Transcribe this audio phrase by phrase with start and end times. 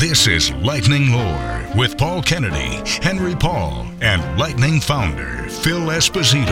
[0.00, 6.46] This is Lightning Lore with Paul Kennedy, Henry Paul, and Lightning founder Phil Esposito.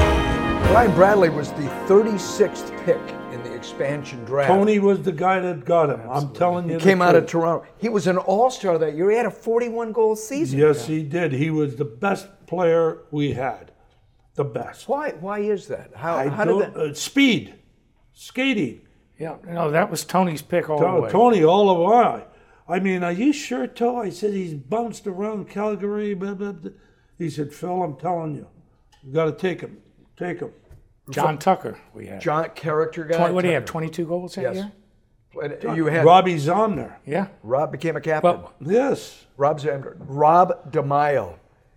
[0.69, 3.01] Brian Bradley was the 36th pick
[3.33, 4.49] in the expansion draft.
[4.49, 6.01] Tony was the guy that got him.
[6.11, 6.73] I'm telling you.
[6.73, 7.27] he the came out of.
[7.27, 7.67] Toronto.
[7.79, 9.11] He was an all-star that year.
[9.11, 10.59] He had a 41 goal season.
[10.59, 11.33] Yes, he did.
[11.33, 13.73] He was the best player we had.
[14.35, 14.89] The best.
[14.89, 15.13] Why?
[15.13, 15.93] Why is that?
[15.97, 16.17] How?
[16.17, 16.91] I how don't- did that?
[16.91, 17.55] uh, speed,
[18.13, 18.83] skating.
[19.19, 21.11] Yeah, no, that was Tony's pick all To- the way.
[21.11, 22.25] Tony all the while.
[22.69, 23.97] I mean, are you sure, Toe?
[24.01, 26.15] I said he's bounced around Calgary.
[26.15, 26.71] Blah, blah, blah.
[27.17, 28.47] He said, Phil, I'm telling you,
[29.03, 29.79] you got to take him.
[30.17, 30.53] Take him.
[31.11, 32.21] John Tucker, we had.
[32.21, 33.17] John character guy.
[33.17, 33.65] 20, what do you have?
[33.65, 34.55] 22 goals that Yes.
[34.57, 34.73] year?
[35.33, 36.97] Played- You had Robbie Zamuner.
[37.07, 37.29] Yeah.
[37.43, 38.31] Rob became a captain.
[38.43, 39.27] Well, Yes.
[39.39, 39.97] Rob Zamuner.
[40.01, 41.35] Rob DiMaio.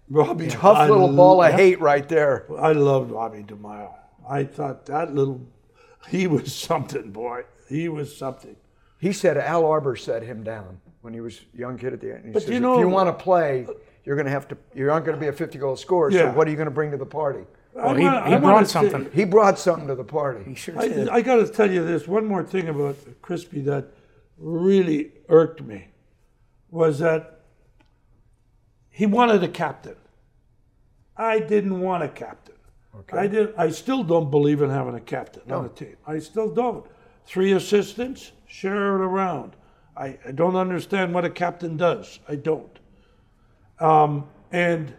[0.09, 0.47] Robbie.
[0.47, 2.45] Tough I little ball of hate right there.
[2.59, 3.93] I loved Robbie DiMaio.
[4.29, 5.41] I thought that little,
[6.09, 7.43] he was something, boy.
[7.69, 8.57] He was something.
[9.01, 12.13] He said Al Arbour set him down when he was a young kid at the
[12.13, 12.25] end.
[12.25, 13.65] He But says, you know- if you want to play,
[14.05, 14.57] you're going to have to.
[14.75, 16.11] You aren't going to be a 50 goal scorer.
[16.11, 16.31] Yeah.
[16.31, 17.43] So what are you going to bring to the party?
[17.73, 19.11] well, he, wanna- he brought wanna say- something.
[19.11, 20.43] He brought something to the party.
[20.43, 21.09] He sure I, did.
[21.09, 23.87] I got to tell you this one more thing about Crispy that
[24.37, 25.87] really irked me
[26.69, 27.39] was that
[28.91, 29.95] he wanted a captain.
[31.17, 32.55] I didn't want a captain.
[32.99, 33.17] Okay.
[33.17, 33.55] I did.
[33.57, 35.95] I still don't believe in having a captain on a team.
[36.05, 36.85] I still don't.
[37.25, 39.55] Three assistants, share it around.
[39.95, 42.19] I, I don't understand what a captain does.
[42.27, 42.79] I don't.
[43.79, 44.93] Um, and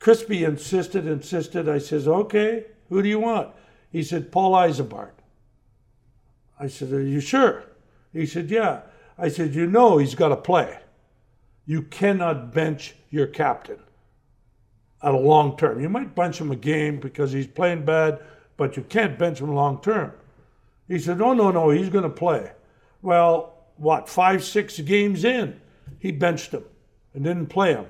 [0.00, 1.68] Crispy insisted, insisted.
[1.68, 3.50] I says, okay, who do you want?
[3.90, 5.12] He said, Paul Ysebaert.
[6.58, 7.64] I said, Are you sure?
[8.12, 8.82] He said, Yeah.
[9.18, 10.78] I said, You know he's got to play.
[11.64, 13.78] You cannot bench your captain
[15.02, 15.80] at a long term.
[15.80, 18.20] You might bench him a game because he's playing bad,
[18.56, 20.12] but you can't bench him long term.
[20.88, 22.52] He said, Oh, no, no, he's going to play.
[23.02, 25.60] Well, what, five, six games in,
[25.98, 26.64] he benched him
[27.14, 27.86] and didn't play him.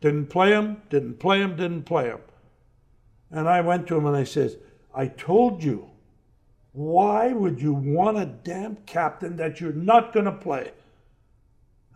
[0.00, 2.20] Didn't play him, didn't play him, didn't play him.
[3.30, 4.56] And I went to him and I says,
[4.94, 5.90] I told you
[6.74, 10.72] why would you want a damn captain that you're not going to play?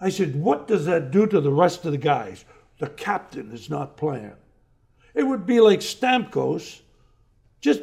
[0.01, 2.45] I said, What does that do to the rest of the guys?
[2.79, 4.35] The captain is not playing.
[5.15, 6.83] It would be like Stamkos
[7.61, 7.83] just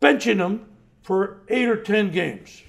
[0.00, 0.66] benching him
[1.02, 2.62] for eight or 10 games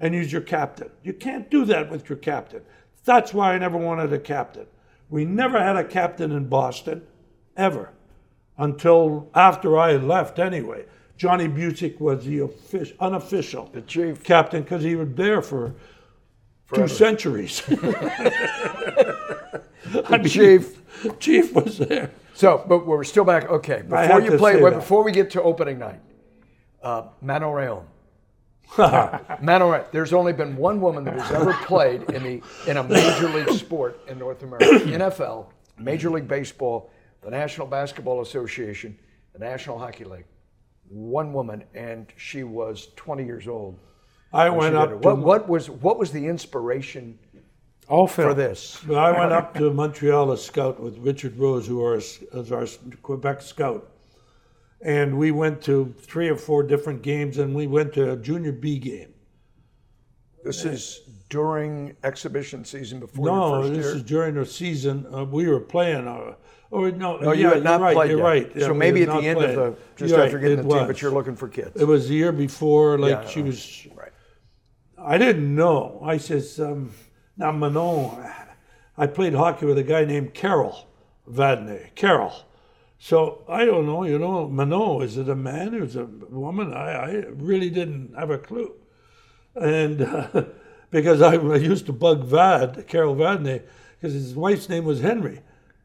[0.00, 0.90] and use your captain.
[1.02, 2.62] You can't do that with your captain.
[3.04, 4.66] That's why I never wanted a captain.
[5.08, 7.06] We never had a captain in Boston,
[7.56, 7.90] ever,
[8.58, 10.84] until after I left anyway.
[11.16, 14.22] Johnny Bucyk was the offic- unofficial The chief.
[14.22, 15.74] captain because he was there for
[16.74, 17.62] two centuries.
[20.08, 20.82] I mean, chief.
[21.18, 22.10] Chief was there.
[22.34, 23.48] So, but we're still back.
[23.50, 24.74] Okay, before you play, that.
[24.74, 26.00] before we get to opening night,
[26.82, 27.84] uh, Manon
[28.70, 29.42] Rhéaume.
[29.42, 29.90] Manon Rhéaume.
[29.92, 33.50] There's only been one woman that has ever played in the in a major league
[33.50, 35.46] sport in North America: NFL,
[35.78, 36.90] Major League Baseball,
[37.22, 38.98] the National Basketball Association,
[39.32, 40.24] the National Hockey League.
[40.88, 43.78] One woman, and she was 20 years old.
[44.32, 47.18] I went up to What, what was what was the inspiration
[47.88, 48.82] all for this?
[48.90, 52.66] I went up to Montreal to scout with Richard Rose, who was our
[53.02, 53.88] Quebec scout,
[54.82, 58.52] and we went to three or four different games, and we went to a junior
[58.52, 59.12] B game.
[60.44, 63.94] This is during exhibition season before your No, first this year.
[63.96, 65.06] is during the season.
[65.12, 66.06] Uh, we were playing.
[66.06, 66.34] Uh,
[66.70, 67.94] or no, No, you yeah, had not right.
[67.94, 68.24] played you're yet.
[68.24, 68.52] right.
[68.54, 69.50] Yeah, so maybe at the end played.
[69.58, 71.80] of the just You're after right, getting the team, but you're looking for kids.
[71.80, 73.86] It was the year before, like Yeah, she uh, was.
[73.96, 74.12] right.
[74.98, 76.00] I didn't know.
[76.04, 76.92] I says, um,
[77.36, 78.24] now Manon,
[78.96, 80.86] I played hockey with a guy named Carol
[81.30, 81.94] Vadnais.
[81.94, 82.32] Carol.
[82.98, 86.38] So I don't know, you know, Manon, is it a man or is it a
[86.38, 86.72] woman?
[86.72, 88.72] I, I really didn't have a clue.
[89.54, 90.44] And uh,
[90.90, 93.62] because I, I used to bug Vad, Carol Vadnais,
[93.96, 95.40] because his wife's name was Henry.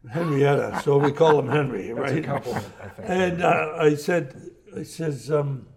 [0.09, 2.27] Henrietta, so we call him Henry, right?
[2.27, 2.65] I think.
[2.97, 5.67] And uh, I said, I says, um,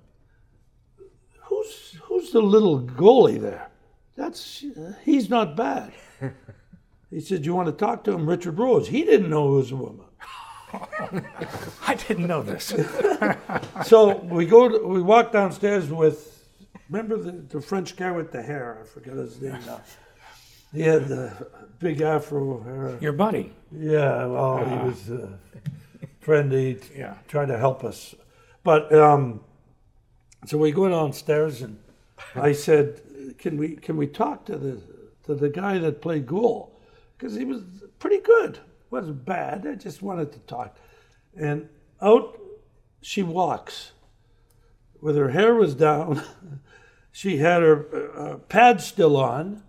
[1.42, 3.70] who's who's the little goalie there?
[4.16, 4.64] That's
[5.04, 5.92] he's not bad.
[7.10, 8.88] He said, you want to talk to him, Richard Rose?
[8.88, 10.06] He didn't know it was a woman.
[11.86, 12.72] I didn't know this.
[13.84, 16.46] So we go, to, we walk downstairs with,
[16.88, 18.78] remember the, the French guy with the hair?
[18.80, 19.82] I forget his name now.
[20.72, 21.48] He had the
[21.78, 22.98] big afro hair.
[23.00, 23.52] Your buddy.
[23.70, 25.38] Yeah, well, he was a
[26.20, 26.50] friend.
[26.52, 27.14] He Yeah.
[27.28, 28.14] tried to help us.
[28.62, 29.40] But um,
[30.46, 31.78] so we go downstairs, and
[32.34, 33.02] I said,
[33.38, 34.80] "Can we can we talk to the
[35.26, 36.80] to the guy that played goal?
[37.16, 37.62] Because he was
[37.98, 38.58] pretty good.
[38.94, 39.66] Wasn't bad.
[39.66, 40.76] I just wanted to talk."
[41.36, 41.68] And
[42.00, 42.38] out
[43.04, 43.92] she walks,
[44.98, 46.22] with her hair was down.
[47.12, 49.62] she had her uh, pad still on,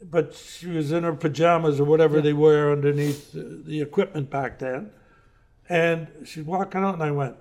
[0.00, 4.60] but she was in her pajamas or whatever they wear underneath the, the equipment back
[4.60, 4.92] then.
[5.68, 7.34] And she's walking out, and I went,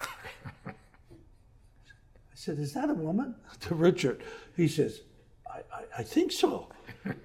[0.00, 0.72] I
[2.34, 3.36] said, Is that a woman?
[3.60, 4.22] To Richard.
[4.56, 5.00] He says,
[5.48, 6.68] I, I, I think so.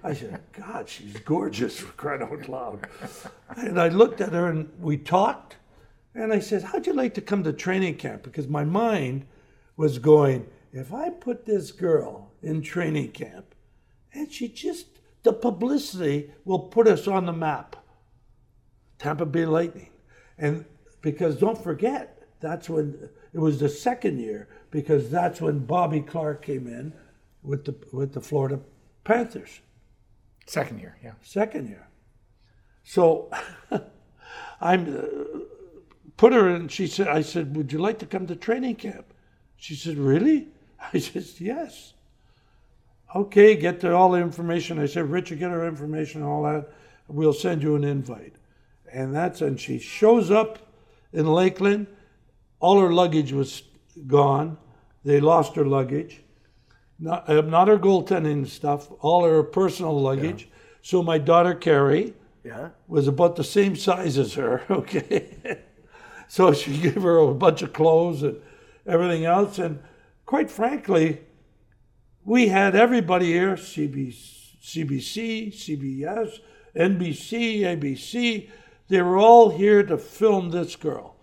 [0.02, 2.86] I said, God, she's gorgeous for crying out loud.
[3.56, 5.56] And I looked at her and we talked.
[6.14, 8.22] And I said, How'd you like to come to training camp?
[8.22, 9.26] Because my mind
[9.76, 13.54] was going, if I put this girl in training camp
[14.12, 14.86] and she just,
[15.22, 17.76] the publicity will put us on the map.
[18.98, 19.90] Tampa Bay Lightning.
[20.38, 20.64] And
[21.00, 26.42] because don't forget, that's when it was the second year, because that's when Bobby Clarke
[26.42, 26.92] came in
[27.42, 28.60] with the with the Florida
[29.04, 29.60] Panthers.
[30.46, 31.12] Second year, yeah.
[31.22, 31.86] Second year.
[32.84, 33.30] So
[34.60, 35.40] I'm uh,
[36.16, 36.68] put her in.
[36.68, 39.06] She said, "I said, would you like to come to training camp?"
[39.56, 40.48] She said, "Really?"
[40.92, 41.94] I said, "Yes."
[43.14, 44.78] Okay, get all the information.
[44.78, 46.72] I said, "Richard, get her information, and all that.
[47.08, 48.36] We'll send you an invite."
[48.90, 50.58] And that's and she shows up
[51.12, 51.86] in Lakeland.
[52.60, 53.62] All her luggage was
[54.06, 54.58] gone.
[55.04, 56.21] They lost her luggage.
[57.02, 60.48] Not, uh, not her goaltending stuff, all her personal luggage.
[60.82, 62.14] So my daughter Carrie
[62.44, 62.68] Yeah.
[62.86, 64.62] was about the same size as her.
[64.70, 65.36] Okay,
[66.28, 68.36] so she gave her a bunch of clothes and
[68.86, 69.58] everything else.
[69.58, 69.80] And
[70.26, 71.22] quite frankly,
[72.24, 74.14] we had everybody here: CB,
[74.62, 76.38] CBC, CBS,
[76.76, 78.48] NBC, ABC.
[78.86, 81.16] They were all here to film this girl.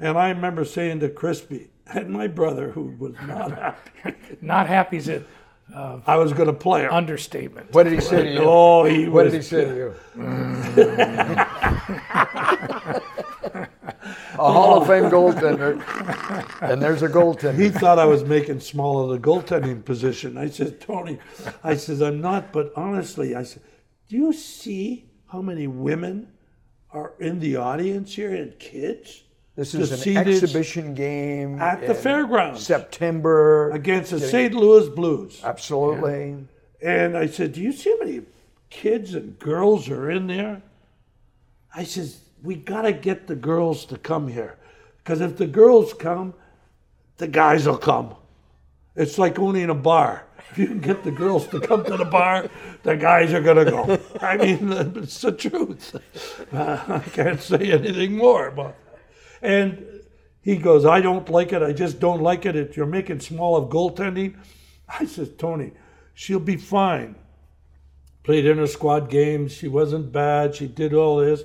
[0.00, 4.96] And I remember saying to Crispy and my brother, who was not happy, Not happy
[4.96, 5.26] is an
[5.74, 6.92] uh, I was going to play her.
[6.92, 7.72] understatement.
[7.72, 8.40] What did he say to you?
[8.42, 9.32] Oh, he what was.
[9.32, 9.94] did he say to you?
[14.34, 15.80] a Hall of Fame goaltender,
[16.62, 17.58] and there's a goaltender.
[17.58, 20.36] He thought I was making small of the goaltending position.
[20.36, 21.18] I said, Tony,
[21.62, 23.62] I said, I'm not, but honestly, I said,
[24.08, 26.32] do you see how many women
[26.90, 29.22] are in the audience here and kids?
[29.60, 33.70] This is an exhibition game at the fairgrounds September.
[33.72, 34.54] against the St.
[34.54, 35.38] Louis Blues.
[35.44, 36.46] Absolutely.
[36.80, 38.22] And I said, Do you see how many
[38.70, 40.62] kids and girls are in there?
[41.74, 44.56] I says, We got to get the girls to come here.
[44.96, 46.32] Because if the girls come,
[47.18, 48.14] the guys will come.
[48.96, 50.24] It's like owning a bar.
[50.52, 52.48] If you can get the girls to come to the bar,
[52.82, 54.00] the guys are going to go.
[54.22, 55.96] I mean, it's the truth.
[56.54, 58.89] I can't say anything more about that.
[59.42, 59.86] And
[60.42, 61.62] he goes, I don't like it.
[61.62, 62.56] I just don't like it.
[62.56, 64.36] If you're making small of goaltending,
[64.88, 65.72] I says, Tony,
[66.14, 67.14] she'll be fine.
[68.22, 69.52] Played inter squad games.
[69.52, 70.54] She wasn't bad.
[70.54, 71.42] She did all this.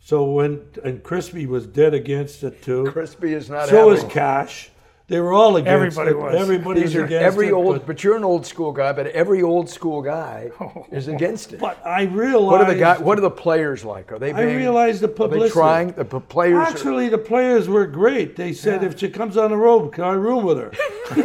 [0.00, 2.90] So when and Crispy was dead against it too.
[2.90, 4.70] Crispy is not So was having- Cash.
[5.10, 5.68] They were all against
[5.98, 6.18] Everybody it.
[6.18, 6.34] was.
[6.40, 7.52] Everybody was are against every it.
[7.52, 8.92] old, but, but you're an old school guy.
[8.92, 10.50] But every old school guy
[10.92, 11.58] is against it.
[11.58, 12.52] but I realized.
[12.52, 14.12] What are the guy, What are the players like?
[14.12, 14.32] Are they?
[14.32, 15.90] I Being, realized the Are they trying?
[15.92, 16.58] The p- players.
[16.58, 18.36] are- Actually, the players were great.
[18.36, 20.70] They said, if she comes on the road, can I room with her?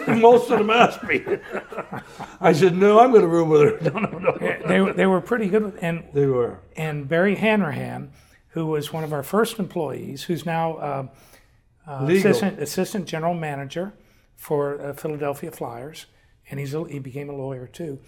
[0.16, 1.24] Most of them asked me.
[2.42, 3.92] I said, no, I'm going to room with her.
[3.92, 4.38] No, no, no.
[4.68, 5.64] They, were- they were pretty good.
[5.64, 6.58] with- And, They were.
[6.76, 8.12] and Barry Hanrahan,
[8.50, 11.08] who was one of our first employees, who's now uh,
[11.88, 13.94] uh, assistant, assistant general manager
[14.36, 16.06] for uh, Philadelphia Flyers,
[16.50, 18.00] and he's a, he became a lawyer too.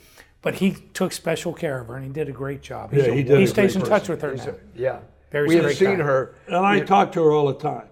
[0.42, 2.92] But he took special care of her, and he did a great job.
[2.94, 4.52] He's Yeah, a- he did a stays in great touch with her He's now.
[4.54, 5.00] a- yeah.
[5.30, 6.04] Barry's we have seen guy.
[6.04, 6.36] her.
[6.48, 7.88] And I talk to her all the time.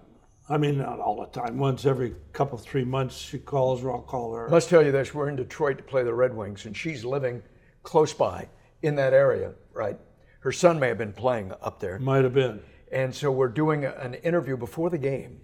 [0.48, 1.58] I mean, not all the time.
[1.58, 4.46] Once every couple, three months, she calls or I'll call her.
[4.46, 7.04] I Must tell you this: we're in Detroit to play the Red Wings, and she's
[7.04, 7.42] living
[7.82, 8.48] close by
[8.82, 9.52] in that area.
[9.74, 9.98] Right.
[10.40, 12.60] Her son may have been playing up there, Might have been.
[12.92, 15.40] and so we're doing an interview before the game.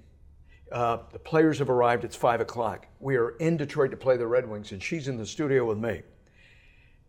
[0.72, 2.02] Uh, the players have arrived.
[2.02, 2.86] It's five o'clock.
[2.98, 5.76] We are in Detroit to play the Red Wings, and she's in the studio with
[5.76, 6.00] me.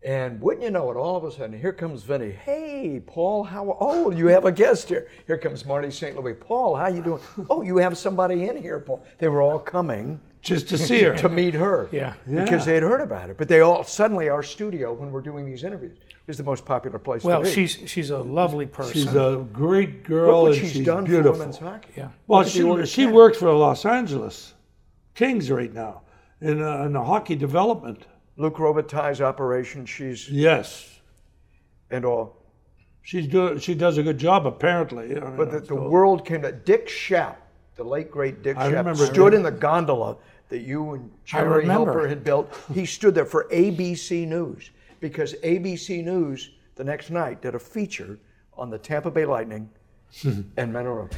[0.02, 2.30] And wouldn't you know it, all of a sudden, here comes Vinny.
[2.30, 3.74] Hey, Paul, how?
[3.80, 5.08] Oh, you have a guest here.
[5.26, 6.14] Here comes Marty St.
[6.14, 6.34] Louis.
[6.34, 7.22] Paul, how you doing?
[7.48, 9.02] Oh, you have somebody in here, Paul.
[9.16, 11.16] They were all coming Just to see her.
[11.16, 11.88] to meet her.
[11.90, 12.14] Yeah.
[12.30, 13.38] Because they had heard about it.
[13.38, 16.98] But they all suddenly our studio when we're doing these interviews is the most popular
[16.98, 17.52] place Well, to be.
[17.52, 18.92] she's she's a lovely person.
[18.92, 21.92] She's a great girl and she's, she's done for women's hockey.
[21.96, 22.08] yeah.
[22.26, 24.54] Well, Look at the she, she works for Los Angeles
[25.14, 26.02] Kings right now
[26.40, 28.06] in, uh, in the hockey development.
[28.36, 31.00] Luc Robitaille's operation, she's Yes.
[31.90, 32.36] and all.
[33.02, 35.10] She's do, she does a good job, apparently.
[35.10, 37.36] you know, But the, the world came to Dick Schaap,
[37.76, 40.16] the late great Dick remember stood in the gondola
[40.48, 41.66] that you and Jerry.
[41.66, 42.52] Helper had built.
[42.72, 44.70] He stood there for ABC News
[45.00, 48.18] because ABC News the next night did a feature
[48.56, 49.68] on the Tampa Bay Lightning
[50.56, 51.08] and Monroe.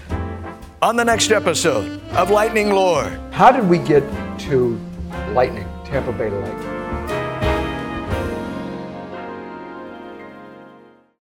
[0.83, 4.03] On the next episode of Lightning Lore, how did we get
[4.41, 4.79] to
[5.33, 6.76] Lightning, Tampa Bay Lightning?